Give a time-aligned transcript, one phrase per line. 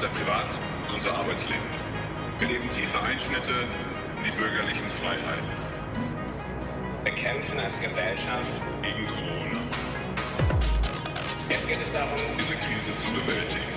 [0.00, 0.56] unser Privat-
[0.88, 1.68] und unser Arbeitsleben.
[2.38, 3.52] Wir leben tiefe Einschnitte
[4.16, 5.52] in die bürgerlichen Freiheiten.
[7.04, 8.48] Wir kämpfen als Gesellschaft
[8.80, 9.60] gegen Corona.
[11.50, 13.68] Jetzt geht es darum, diese Krise zu bewältigen.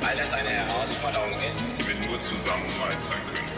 [0.00, 3.52] Weil das eine Herausforderung ist, die wir nur zusammen meistern können.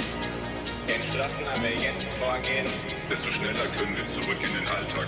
[0.89, 2.67] Je entschlossener wir jetzt vorgehen,
[3.09, 5.07] desto schneller können wir zurück in den Alltag.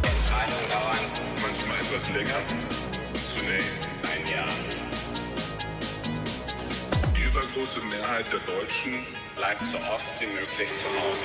[0.00, 1.04] Entscheidungen dauern
[1.44, 2.40] manchmal etwas länger,
[3.36, 4.69] zunächst ein Jahr.
[7.60, 11.24] Die übergroße Mehrheit der Deutschen bleibt so oft wie möglich zu Hause.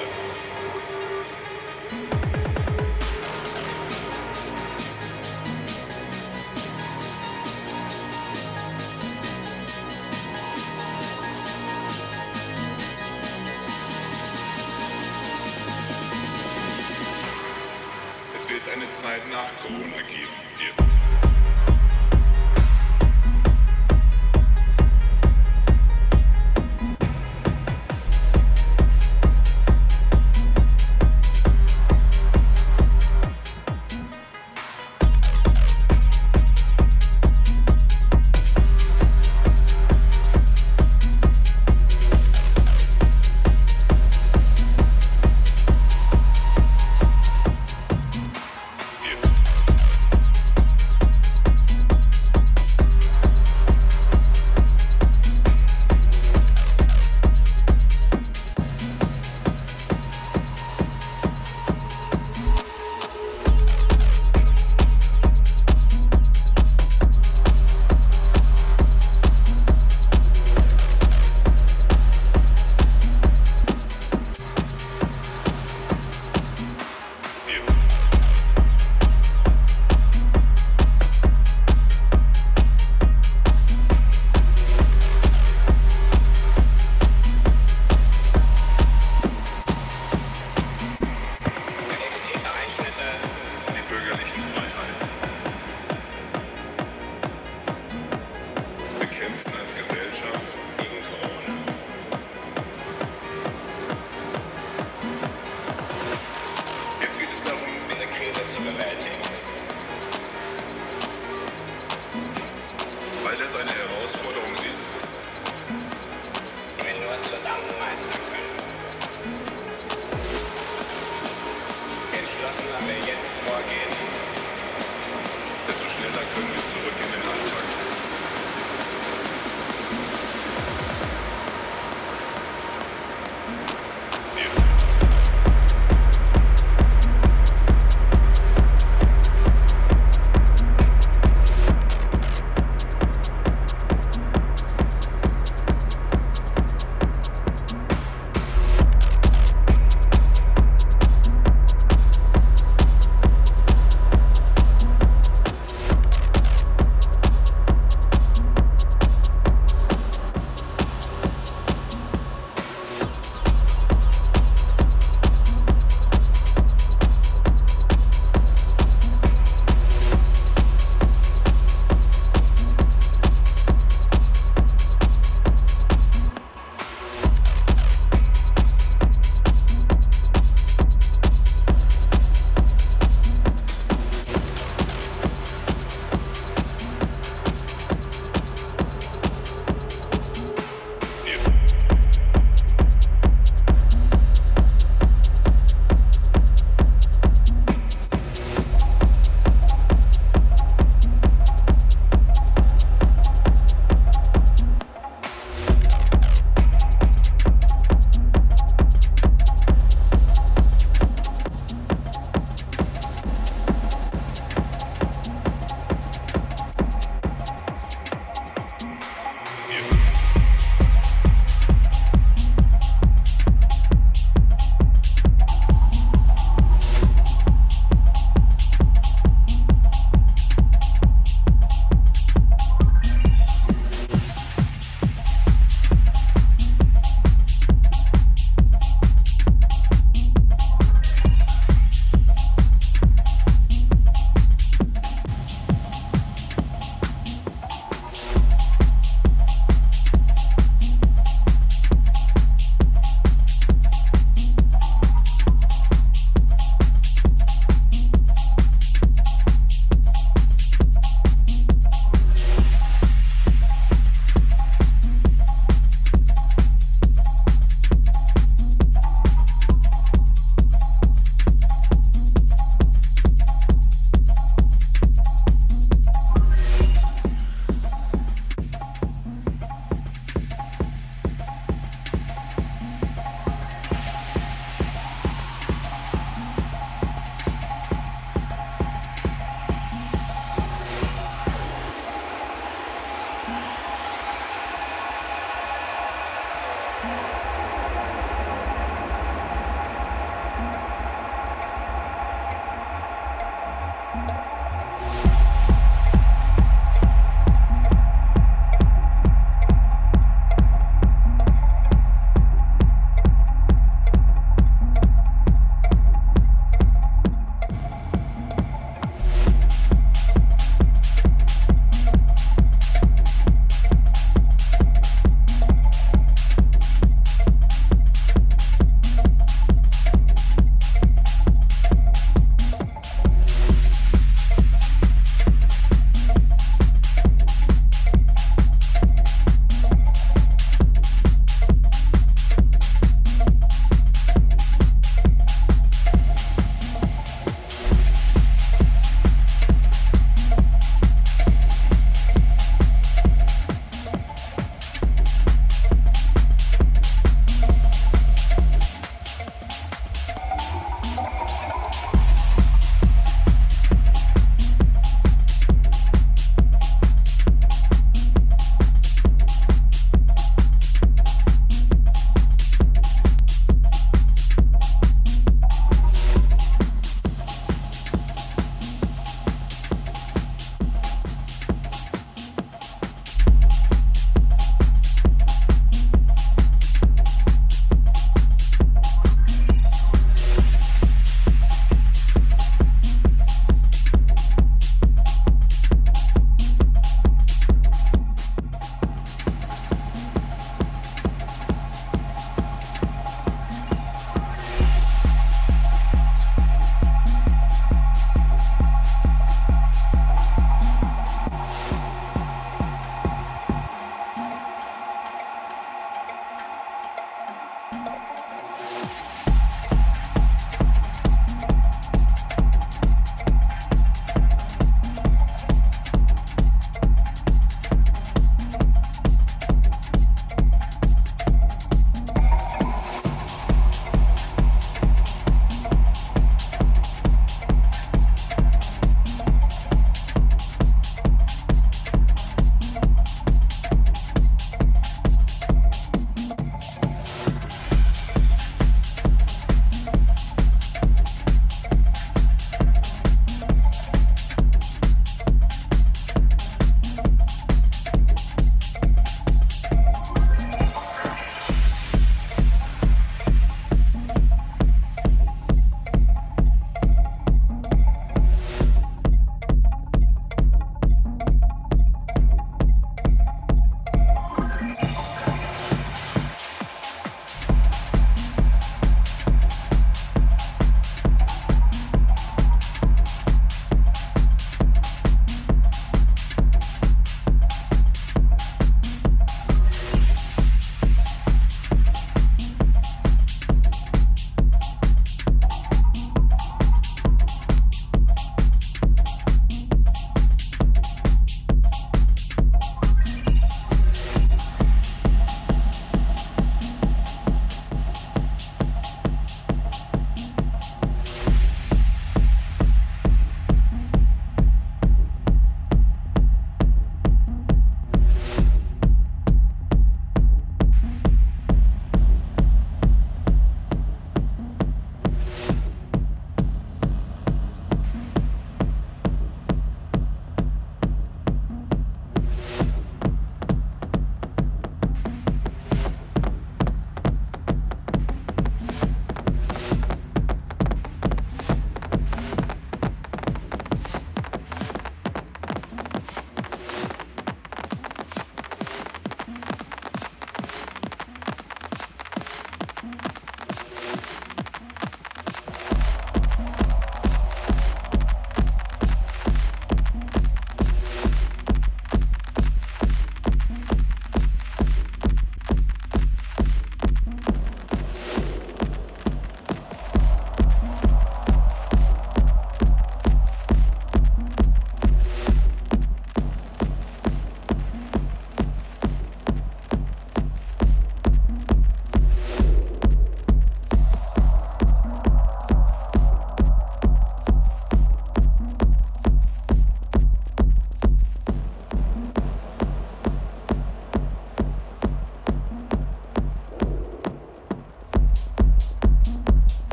[18.35, 20.84] Es wird eine Zeit nach Corona geben.